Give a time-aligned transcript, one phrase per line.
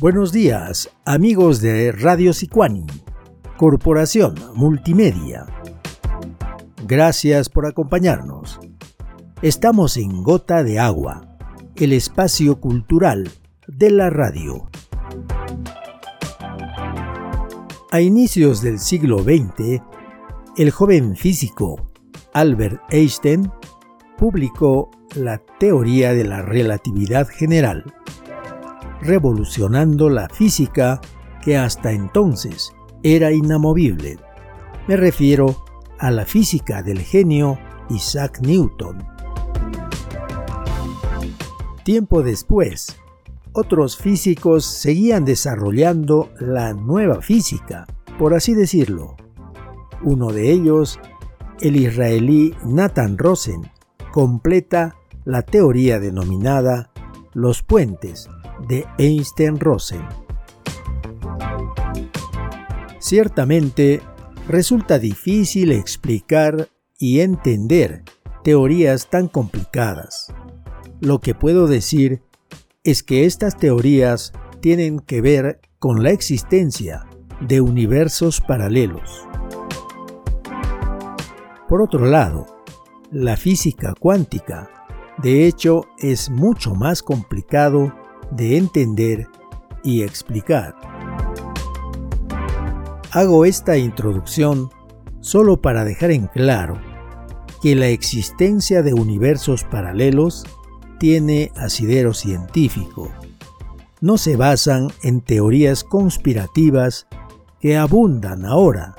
[0.00, 2.86] Buenos días, amigos de Radio Sicuani,
[3.56, 5.44] Corporación Multimedia.
[6.86, 8.60] Gracias por acompañarnos.
[9.42, 11.36] Estamos en Gota de Agua,
[11.74, 13.28] el espacio cultural
[13.66, 14.70] de la radio.
[17.90, 19.82] A inicios del siglo XX,
[20.58, 21.90] el joven físico
[22.34, 23.50] Albert Einstein
[24.16, 27.84] publicó la teoría de la relatividad general
[29.02, 31.00] revolucionando la física
[31.42, 34.18] que hasta entonces era inamovible.
[34.86, 35.64] Me refiero
[35.98, 37.58] a la física del genio
[37.90, 38.98] Isaac Newton.
[41.84, 42.98] Tiempo después,
[43.52, 47.86] otros físicos seguían desarrollando la nueva física,
[48.18, 49.16] por así decirlo.
[50.02, 51.00] Uno de ellos,
[51.60, 53.70] el israelí Nathan Rosen,
[54.12, 56.90] completa la teoría denominada
[57.34, 58.28] los puentes
[58.66, 60.02] de Einstein-Rosen.
[62.98, 64.02] Ciertamente,
[64.48, 68.02] resulta difícil explicar y entender
[68.42, 70.32] teorías tan complicadas.
[71.00, 72.22] Lo que puedo decir
[72.82, 77.06] es que estas teorías tienen que ver con la existencia
[77.40, 79.28] de universos paralelos.
[81.68, 82.46] Por otro lado,
[83.12, 84.70] la física cuántica,
[85.18, 87.94] de hecho, es mucho más complicado
[88.30, 89.26] de entender
[89.82, 90.74] y explicar.
[93.12, 94.70] Hago esta introducción
[95.20, 96.80] solo para dejar en claro
[97.62, 100.44] que la existencia de universos paralelos
[100.98, 103.10] tiene asidero científico.
[104.00, 107.06] No se basan en teorías conspirativas
[107.60, 108.94] que abundan ahora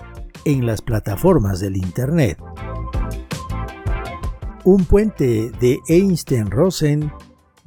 [0.46, 2.38] en las plataformas del Internet.
[4.66, 7.12] Un puente de Einstein-Rosen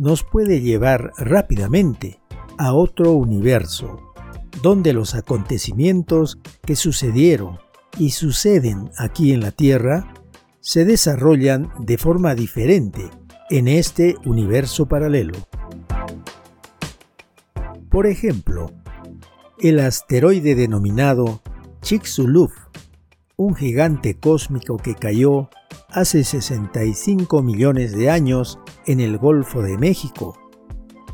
[0.03, 2.20] nos puede llevar rápidamente
[2.58, 4.12] a otro universo,
[4.61, 7.61] donde los acontecimientos que sucedieron
[7.99, 10.12] y suceden aquí en la Tierra
[10.59, 13.10] se desarrollan de forma diferente
[13.49, 15.38] en este universo paralelo.
[17.88, 18.72] Por ejemplo,
[19.60, 21.43] el asteroide denominado
[21.81, 22.50] Chicxulub,
[23.42, 25.50] un gigante cósmico que cayó
[25.91, 30.38] hace 65 millones de años en el Golfo de México.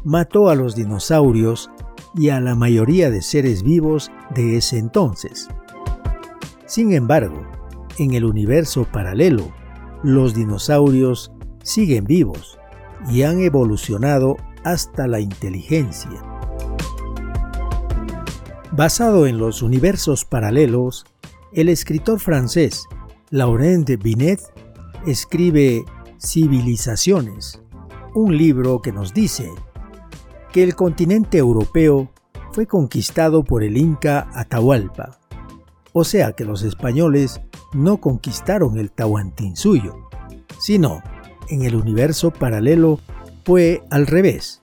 [0.05, 1.71] Mató a los dinosaurios
[2.15, 5.49] y a la mayoría de seres vivos de ese entonces.
[6.67, 7.47] Sin embargo,
[7.99, 9.51] en el universo paralelo,
[10.03, 12.59] los dinosaurios siguen vivos
[13.11, 16.23] y han evolucionado hasta la inteligencia.
[18.71, 21.07] Basado en los universos paralelos,
[21.53, 22.87] el escritor francés
[23.31, 24.41] Laurent Binet
[25.07, 25.85] escribe
[26.21, 27.63] Civilizaciones,
[28.15, 29.51] un libro que nos dice
[30.53, 32.11] que el continente europeo
[32.53, 35.21] fue conquistado por el Inca Atahualpa,
[35.93, 37.41] o sea que los españoles
[37.73, 40.09] no conquistaron el Tahuantinsuyo,
[40.59, 41.03] sino
[41.49, 43.01] en el universo paralelo
[43.45, 44.63] fue al revés.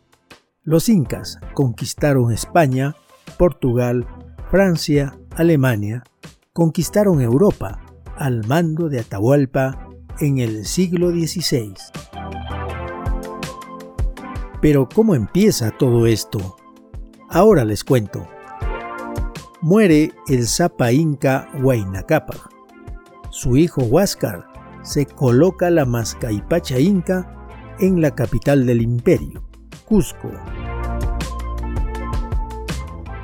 [0.63, 2.95] Los incas conquistaron España,
[3.37, 4.07] Portugal,
[4.49, 6.03] Francia, Alemania,
[6.55, 7.81] conquistaron Europa
[8.15, 9.89] al mando de Atahualpa
[10.21, 11.73] en el siglo XVI.
[14.61, 16.55] Pero ¿cómo empieza todo esto?
[17.29, 18.25] Ahora les cuento.
[19.59, 22.05] Muere el Zapa Inca Huayna
[23.31, 24.47] Su hijo Huáscar
[24.81, 27.49] se coloca la Mascaipacha Inca
[27.79, 29.43] en la capital del imperio,
[29.83, 30.31] Cusco.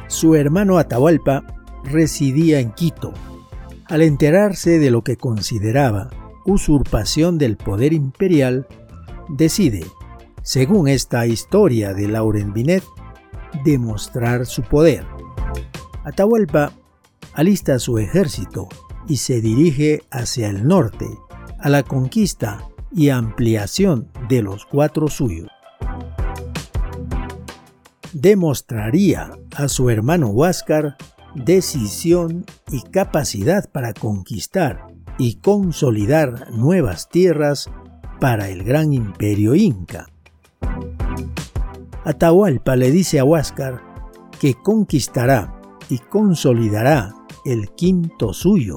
[0.07, 1.45] Su hermano Atahualpa
[1.83, 3.13] residía en Quito.
[3.85, 6.09] Al enterarse de lo que consideraba
[6.45, 8.67] usurpación del poder imperial,
[9.29, 9.85] decide,
[10.43, 12.83] según esta historia de Lauren Binet,
[13.63, 15.05] demostrar su poder.
[16.03, 16.73] Atahualpa
[17.33, 18.67] alista su ejército
[19.07, 21.07] y se dirige hacia el norte,
[21.59, 25.49] a la conquista y ampliación de los cuatro suyos.
[28.13, 30.97] Demostraría a su hermano Huáscar
[31.35, 34.87] decisión y capacidad para conquistar
[35.17, 37.69] y consolidar nuevas tierras
[38.19, 40.07] para el gran imperio inca.
[42.03, 43.81] Atahualpa le dice a Huáscar
[44.39, 47.13] que conquistará y consolidará
[47.45, 48.75] el quinto suyo.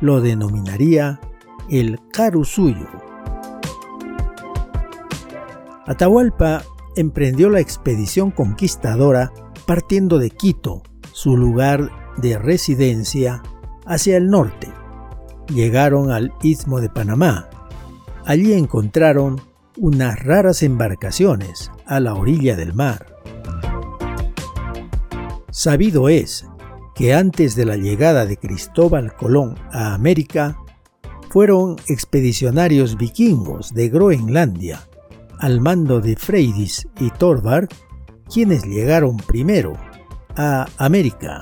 [0.00, 1.20] Lo denominaría
[1.70, 2.88] el Caru suyo.
[5.86, 6.62] Atahualpa
[6.96, 9.32] emprendió la expedición conquistadora
[9.66, 13.42] partiendo de Quito, su lugar de residencia,
[13.86, 14.72] hacia el norte
[15.52, 17.48] llegaron al istmo de Panamá.
[18.24, 19.40] Allí encontraron
[19.78, 23.06] unas raras embarcaciones a la orilla del mar.
[25.50, 26.46] Sabido es
[26.94, 30.58] que antes de la llegada de Cristóbal Colón a América,
[31.30, 34.86] fueron expedicionarios vikingos de Groenlandia,
[35.38, 37.68] al mando de Freydis y Thorvard,
[38.30, 39.72] quienes llegaron primero
[40.36, 41.40] a América.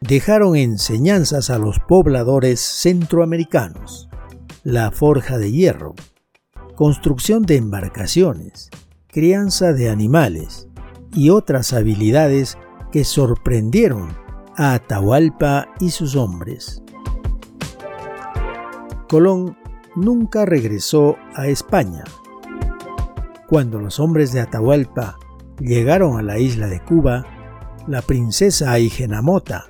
[0.00, 4.08] Dejaron enseñanzas a los pobladores centroamericanos,
[4.62, 5.94] la forja de hierro,
[6.74, 8.70] construcción de embarcaciones,
[9.08, 10.68] crianza de animales
[11.14, 12.58] y otras habilidades
[12.92, 14.08] que sorprendieron
[14.56, 16.82] a Atahualpa y sus hombres.
[19.08, 19.56] Colón
[19.96, 22.04] nunca regresó a España.
[23.48, 25.18] Cuando los hombres de Atahualpa
[25.60, 27.24] llegaron a la isla de Cuba,
[27.86, 29.66] la princesa Aigenamota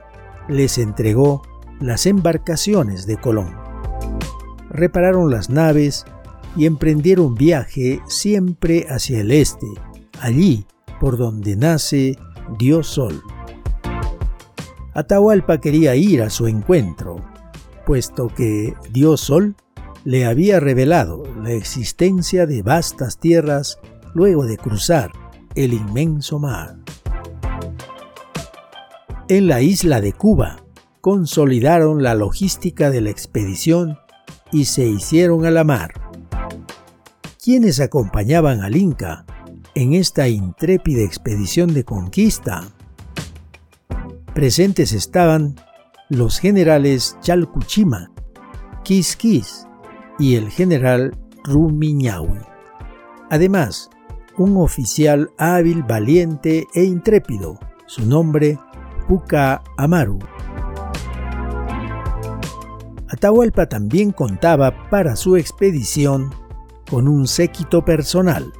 [0.48, 1.42] les entregó
[1.80, 3.54] las embarcaciones de Colón.
[4.70, 6.04] Repararon las naves
[6.56, 9.66] y emprendieron viaje siempre hacia el este,
[10.20, 10.66] allí
[11.00, 12.16] por donde nace
[12.58, 13.22] Dios Sol.
[14.94, 17.16] Atahualpa quería ir a su encuentro,
[17.84, 19.56] puesto que Dios Sol
[20.04, 23.80] le había revelado la existencia de vastas tierras
[24.14, 25.10] luego de cruzar
[25.54, 26.76] el inmenso mar.
[29.28, 30.56] En la isla de Cuba
[31.00, 33.98] consolidaron la logística de la expedición
[34.52, 35.92] y se hicieron a la mar.
[37.42, 39.24] ¿Quiénes acompañaban al Inca
[39.74, 42.68] en esta intrépida expedición de conquista?
[44.34, 45.56] Presentes estaban
[46.08, 48.10] los generales Chalcuchima,
[48.82, 49.66] Quisquis
[50.18, 52.40] y el general Rumiñahui.
[53.30, 53.90] Además,
[54.36, 58.58] un oficial hábil, valiente e intrépido, su nombre
[59.06, 60.18] Puka Amaru.
[63.08, 66.30] Atahualpa también contaba para su expedición
[66.90, 68.52] con un séquito personal.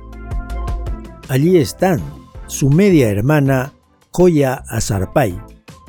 [1.29, 2.01] Allí están
[2.47, 3.73] su media hermana
[4.11, 5.41] Koya Azarpay,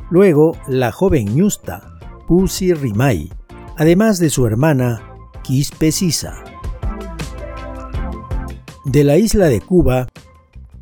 [0.10, 3.32] luego la joven Ñusta, Pusi Rimay,
[3.78, 5.02] además de su hermana
[5.44, 6.55] Quispe Sisa.
[8.86, 10.08] De la isla de Cuba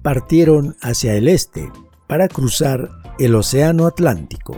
[0.01, 1.71] partieron hacia el este
[2.05, 4.57] para cruzar el Océano Atlántico,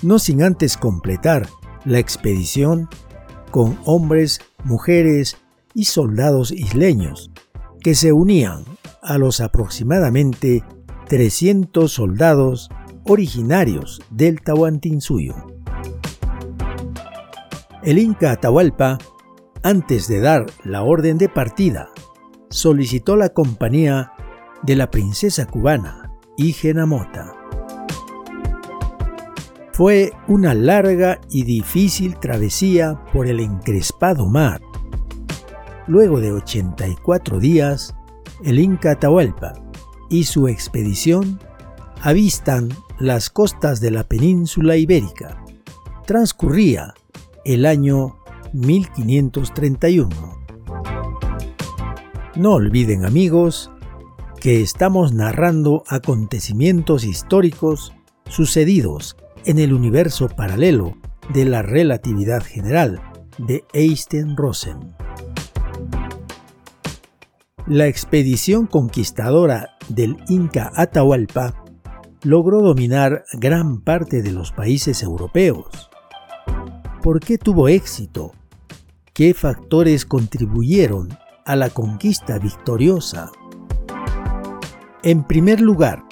[0.00, 1.46] no sin antes completar
[1.84, 2.88] la expedición
[3.50, 5.36] con hombres, mujeres
[5.74, 7.30] y soldados isleños,
[7.82, 8.64] que se unían
[9.02, 10.64] a los aproximadamente
[11.08, 12.70] 300 soldados
[13.04, 15.34] originarios del Tahuantinsuyo.
[17.82, 18.96] El Inca Atahualpa,
[19.62, 21.91] antes de dar la orden de partida,
[22.52, 24.12] solicitó la compañía
[24.62, 26.12] de la princesa cubana,
[26.86, 27.34] Mota.
[29.72, 34.60] Fue una larga y difícil travesía por el encrespado mar.
[35.86, 37.94] Luego de 84 días,
[38.44, 39.54] el Inca Atahualpa
[40.10, 41.40] y su expedición
[42.02, 45.42] avistan las costas de la península ibérica.
[46.06, 46.92] Transcurría
[47.44, 48.16] el año
[48.52, 50.41] 1531.
[52.34, 53.70] No olviden amigos
[54.40, 57.92] que estamos narrando acontecimientos históricos
[58.26, 60.96] sucedidos en el universo paralelo
[61.34, 63.02] de la relatividad general
[63.36, 64.94] de Einstein-Rosen.
[67.66, 71.62] La expedición conquistadora del Inca Atahualpa
[72.22, 75.90] logró dominar gran parte de los países europeos.
[77.02, 78.32] ¿Por qué tuvo éxito?
[79.12, 81.10] ¿Qué factores contribuyeron
[81.44, 83.30] a la conquista victoriosa?
[85.02, 86.04] En primer lugar,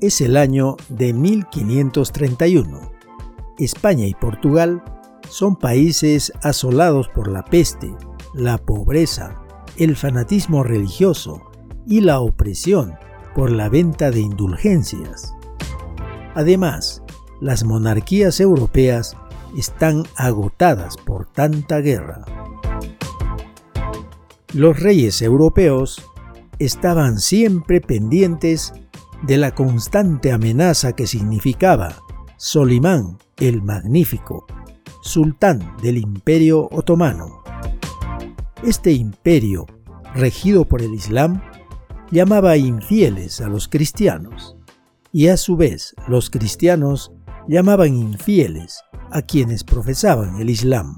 [0.00, 2.92] es el año de 1531.
[3.58, 4.82] España y Portugal
[5.28, 7.94] son países asolados por la peste,
[8.34, 9.40] la pobreza,
[9.76, 11.42] el fanatismo religioso
[11.86, 12.94] y la opresión
[13.34, 15.34] por la venta de indulgencias.
[16.34, 17.02] Además,
[17.40, 19.16] las monarquías europeas
[19.56, 22.24] están agotadas por tanta guerra.
[24.54, 26.02] Los reyes europeos
[26.58, 28.74] estaban siempre pendientes
[29.22, 31.96] de la constante amenaza que significaba
[32.36, 34.44] Solimán el Magnífico,
[35.00, 37.42] sultán del Imperio Otomano.
[38.62, 39.66] Este imperio,
[40.14, 41.40] regido por el Islam,
[42.10, 44.56] llamaba infieles a los cristianos,
[45.12, 47.10] y a su vez los cristianos
[47.48, 50.96] llamaban infieles a quienes profesaban el Islam.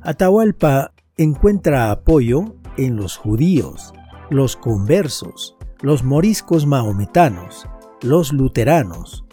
[0.00, 3.92] Atahualpa encuentra apoyo en los judíos,
[4.30, 7.66] los conversos, los moriscos mahometanos,
[8.00, 9.24] los luteranos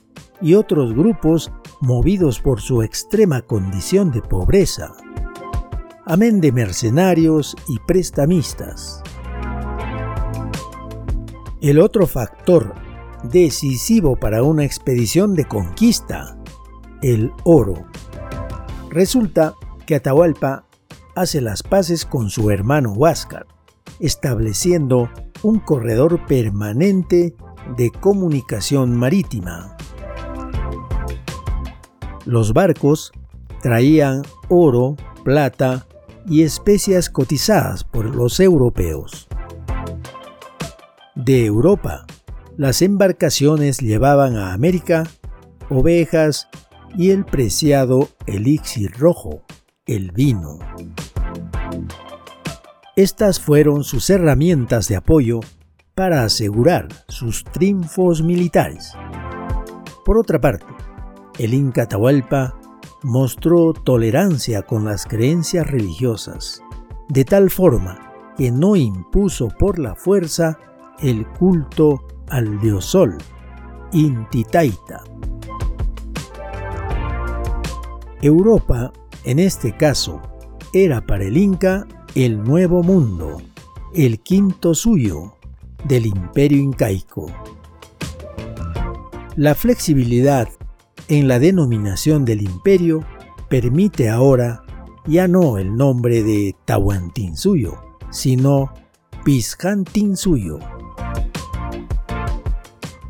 [0.42, 4.94] y otros grupos movidos por su extrema condición de pobreza,
[6.06, 9.02] amén de mercenarios y prestamistas.
[11.62, 12.74] El otro factor
[13.24, 16.38] decisivo para una expedición de conquista,
[17.02, 17.86] el oro.
[18.90, 19.56] Resulta
[19.86, 20.69] que Atahualpa
[21.16, 23.48] hace las paces con su hermano Huáscar,
[24.00, 25.10] estableciendo
[25.44, 27.36] un corredor permanente
[27.76, 29.76] de comunicación marítima.
[32.26, 33.12] Los barcos
[33.62, 35.88] traían oro, plata
[36.28, 39.28] y especias cotizadas por los europeos.
[41.16, 42.06] De Europa,
[42.58, 45.06] las embarcaciones llevaban a América
[45.70, 46.48] ovejas
[46.98, 49.44] y el preciado elixir rojo,
[49.90, 50.60] el vino.
[52.96, 55.40] Estas fueron sus herramientas de apoyo
[55.96, 58.94] para asegurar sus triunfos militares.
[60.06, 60.68] Por otra parte,
[61.40, 62.56] el Inca Atahualpa
[63.02, 66.62] mostró tolerancia con las creencias religiosas,
[67.08, 70.60] de tal forma que no impuso por la fuerza
[71.00, 73.18] el culto al dios Sol,
[73.92, 75.04] Intitaita.
[78.22, 78.92] Europa,
[79.30, 80.24] en este caso,
[80.74, 83.38] era para el Inca el nuevo mundo,
[83.94, 85.36] el quinto suyo,
[85.84, 87.28] del imperio incaico.
[89.36, 90.50] La flexibilidad
[91.10, 93.06] en la denominación del imperio
[93.50, 94.64] permite ahora
[95.06, 97.76] ya no el nombre de Tahuantinsuyo,
[98.10, 98.74] sino
[99.24, 100.58] Piscantinsuyo.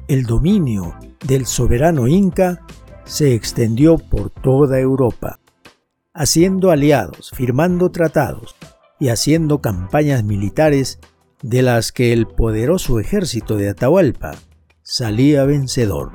[0.09, 0.95] El dominio
[1.25, 2.59] del soberano inca
[3.05, 5.39] se extendió por toda Europa,
[6.13, 8.55] haciendo aliados, firmando tratados
[8.99, 10.99] y haciendo campañas militares
[11.41, 14.35] de las que el poderoso ejército de Atahualpa
[14.81, 16.11] salía vencedor.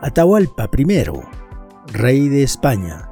[0.00, 1.02] Atahualpa I,
[1.92, 3.10] rey de España,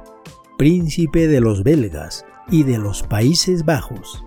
[0.57, 4.23] príncipe de los belgas y de los Países Bajos,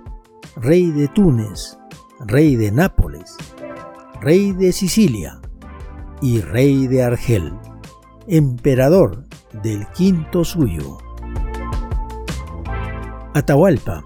[0.56, 1.78] rey de Túnez,
[2.20, 3.36] rey de Nápoles,
[4.20, 5.40] rey de Sicilia
[6.20, 7.52] y rey de Argel,
[8.26, 9.24] emperador
[9.62, 10.98] del quinto suyo.
[13.34, 14.02] Atahualpa,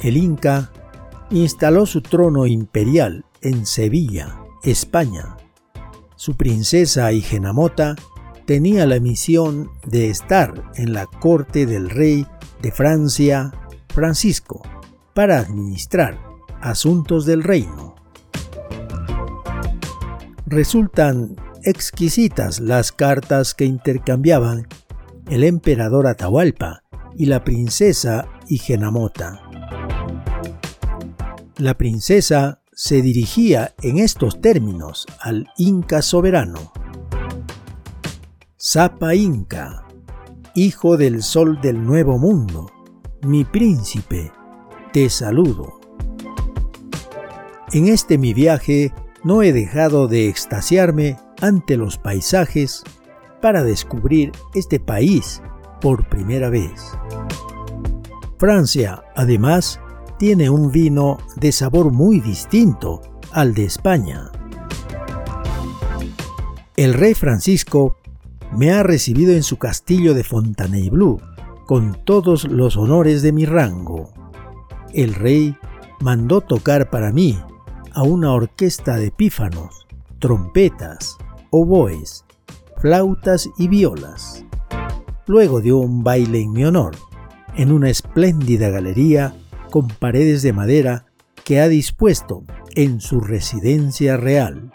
[0.00, 0.70] el Inca,
[1.30, 5.36] instaló su trono imperial en Sevilla, España.
[6.16, 7.94] Su princesa Igenamota
[8.44, 12.26] tenía la misión de estar en la corte del rey
[12.62, 13.52] de Francia,
[13.88, 14.62] Francisco,
[15.14, 16.18] para administrar
[16.60, 17.94] asuntos del reino.
[20.46, 24.68] Resultan exquisitas las cartas que intercambiaban
[25.28, 26.84] el emperador Atahualpa
[27.16, 29.42] y la princesa Igenamota.
[31.58, 36.72] La princesa se dirigía en estos términos al Inca soberano.
[38.60, 39.88] Zapa Inca,
[40.54, 42.70] hijo del sol del nuevo mundo,
[43.22, 44.30] mi príncipe,
[44.92, 45.80] te saludo.
[47.72, 48.92] En este mi viaje
[49.24, 52.82] no he dejado de extasiarme ante los paisajes
[53.40, 55.42] para descubrir este país
[55.80, 56.92] por primera vez.
[58.38, 59.80] Francia, además,
[60.18, 63.00] tiene un vino de sabor muy distinto
[63.32, 64.30] al de España.
[66.76, 67.96] El rey Francisco
[68.52, 71.20] me ha recibido en su castillo de Fontainebleau
[71.66, 74.10] con todos los honores de mi rango.
[74.92, 75.56] El rey
[76.00, 77.38] mandó tocar para mí
[77.92, 79.86] a una orquesta de pífanos,
[80.18, 81.16] trompetas,
[81.50, 82.24] oboes,
[82.78, 84.44] flautas y violas.
[85.26, 86.96] Luego dio un baile en mi honor
[87.56, 89.34] en una espléndida galería
[89.70, 91.06] con paredes de madera
[91.44, 94.72] que ha dispuesto en su residencia real.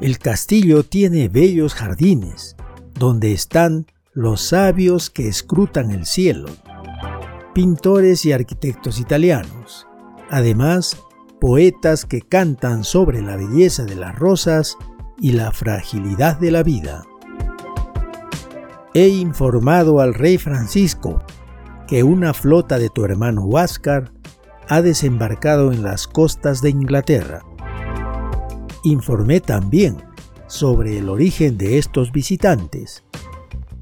[0.00, 2.56] El castillo tiene bellos jardines,
[2.94, 6.48] donde están los sabios que escrutan el cielo,
[7.54, 9.86] pintores y arquitectos italianos,
[10.30, 10.96] además
[11.42, 14.76] poetas que cantan sobre la belleza de las rosas
[15.18, 17.02] y la fragilidad de la vida
[18.94, 21.20] he informado al rey Francisco
[21.88, 24.12] que una flota de tu hermano Huáscar
[24.68, 27.42] ha desembarcado en las costas de Inglaterra.
[28.84, 29.96] Informé también
[30.46, 33.02] sobre el origen de estos visitantes,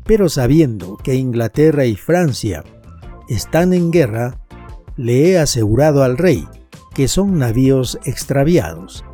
[0.05, 2.64] pero sabiendo que Inglaterra y Francia
[3.29, 4.40] están en guerra,
[4.97, 6.49] le he asegurado al rey
[7.00, 9.07] que son navíos extraviados,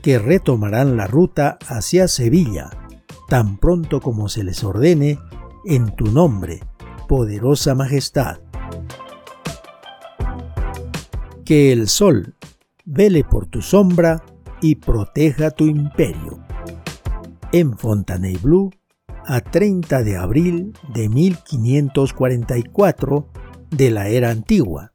[0.00, 2.70] que retomarán la ruta hacia Sevilla
[3.28, 5.18] tan pronto como se les ordene
[5.66, 6.60] en tu nombre,
[7.06, 8.38] poderosa majestad.
[11.44, 12.34] Que el sol
[12.86, 14.24] vele por tu sombra
[14.62, 16.38] y proteja tu imperio.
[17.52, 18.70] En Fontainebleau,
[19.26, 23.28] a 30 de abril de 1544
[23.68, 24.94] de la era antigua,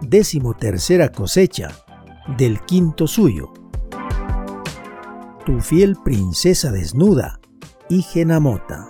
[0.00, 1.70] décimo tercera cosecha
[2.36, 3.52] del quinto suyo.
[5.44, 7.40] Tu fiel princesa desnuda,
[7.88, 8.88] Igenamota.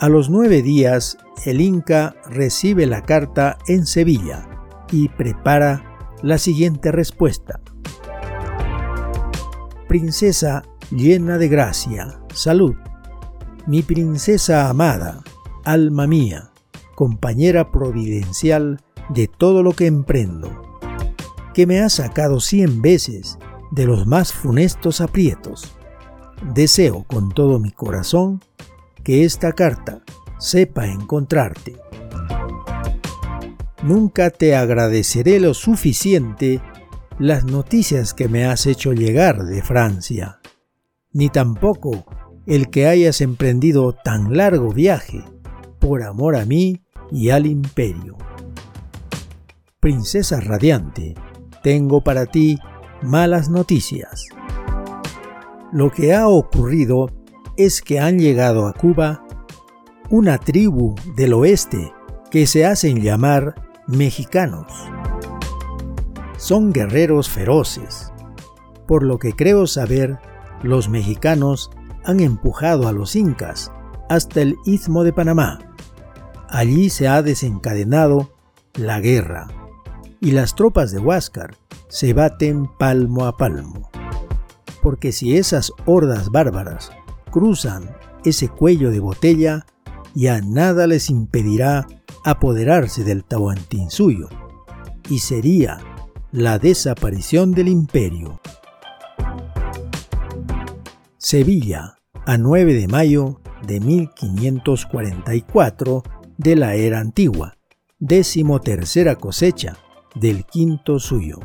[0.00, 4.48] A los nueve días, el Inca recibe la carta en Sevilla
[4.90, 7.60] y prepara la siguiente respuesta.
[9.88, 12.76] Princesa llena de gracia, salud.
[13.66, 15.22] Mi princesa amada,
[15.64, 16.47] alma mía,
[16.98, 20.80] compañera providencial de todo lo que emprendo,
[21.54, 23.38] que me ha sacado cien veces
[23.70, 25.76] de los más funestos aprietos.
[26.54, 28.42] Deseo con todo mi corazón
[29.04, 30.02] que esta carta
[30.40, 31.76] sepa encontrarte.
[33.84, 36.60] Nunca te agradeceré lo suficiente
[37.20, 40.40] las noticias que me has hecho llegar de Francia,
[41.12, 42.06] ni tampoco
[42.48, 45.22] el que hayas emprendido tan largo viaje
[45.78, 48.16] por amor a mí y al imperio.
[49.80, 51.14] Princesa radiante,
[51.62, 52.58] tengo para ti
[53.02, 54.24] malas noticias.
[55.72, 57.10] Lo que ha ocurrido
[57.56, 59.24] es que han llegado a Cuba
[60.10, 61.92] una tribu del oeste
[62.30, 63.54] que se hacen llamar
[63.86, 64.72] mexicanos.
[66.36, 68.12] Son guerreros feroces.
[68.86, 70.18] Por lo que creo saber,
[70.62, 71.70] los mexicanos
[72.04, 73.70] han empujado a los incas
[74.08, 75.58] hasta el istmo de Panamá.
[76.48, 78.32] Allí se ha desencadenado
[78.74, 79.48] la guerra
[80.20, 81.56] y las tropas de Huáscar
[81.88, 83.90] se baten palmo a palmo.
[84.82, 86.90] Porque si esas hordas bárbaras
[87.30, 87.90] cruzan
[88.24, 89.66] ese cuello de botella,
[90.14, 91.86] ya nada les impedirá
[92.24, 94.30] apoderarse del Tahuantinsuyo,
[95.08, 95.78] y sería
[96.32, 98.40] la desaparición del imperio.
[101.16, 106.02] Sevilla, a 9 de mayo de 1544
[106.38, 107.58] de la era antigua,
[107.98, 109.76] décimo tercera cosecha
[110.14, 111.40] del quinto suyo.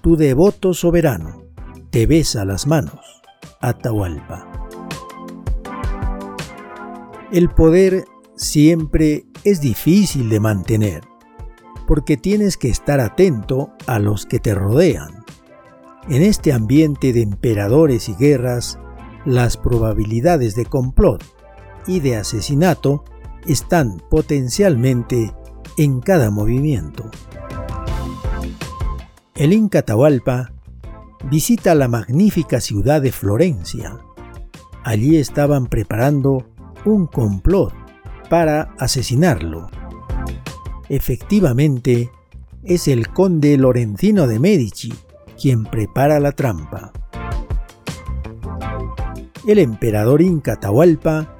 [0.00, 1.42] Tu devoto soberano
[1.90, 3.00] te besa las manos,
[3.60, 4.46] Atahualpa.
[7.32, 8.04] El poder
[8.36, 11.02] siempre es difícil de mantener,
[11.88, 15.24] porque tienes que estar atento a los que te rodean.
[16.08, 18.78] En este ambiente de emperadores y guerras,
[19.24, 21.24] las probabilidades de complot
[21.86, 23.04] y de asesinato
[23.48, 25.34] están potencialmente
[25.76, 27.10] en cada movimiento.
[29.34, 30.52] El Inca Tahualpa
[31.30, 33.98] visita la magnífica ciudad de Florencia.
[34.84, 36.46] Allí estaban preparando
[36.84, 37.72] un complot
[38.28, 39.68] para asesinarlo.
[40.88, 42.10] Efectivamente,
[42.62, 44.92] es el conde Lorenzino de Medici
[45.40, 46.92] quien prepara la trampa.
[49.46, 51.34] El emperador Inca Tahualpa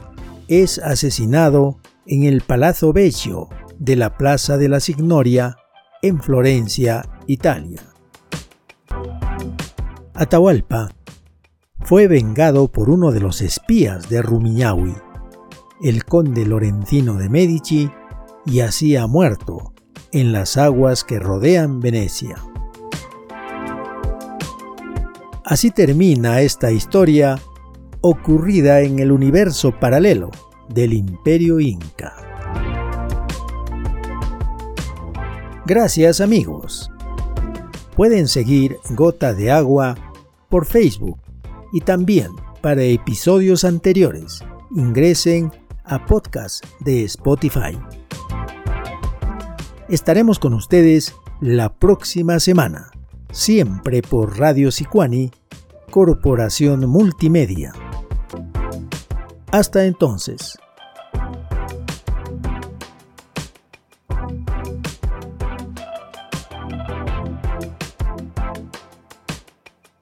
[0.46, 5.56] es asesinado en el Palazzo Vecchio de la Plaza de la Signoria
[6.00, 7.82] en Florencia, Italia.
[10.14, 10.88] Atahualpa
[11.80, 14.94] fue vengado por uno de los espías de Rumiñahui,
[15.82, 17.90] el conde Lorenzino de Medici,
[18.46, 19.74] y así ha muerto
[20.10, 22.36] en las aguas que rodean Venecia.
[25.44, 27.38] Así termina esta historia
[28.00, 30.30] ocurrida en el universo paralelo
[30.68, 32.14] del imperio inca.
[35.66, 36.90] Gracias amigos.
[37.94, 39.96] Pueden seguir Gota de Agua
[40.48, 41.18] por Facebook
[41.72, 42.30] y también
[42.62, 44.40] para episodios anteriores
[44.74, 45.52] ingresen
[45.84, 47.78] a podcast de Spotify.
[49.88, 52.90] Estaremos con ustedes la próxima semana,
[53.32, 55.30] siempre por Radio Sicuani,
[55.90, 57.72] Corporación Multimedia.
[59.50, 60.58] Hasta entonces.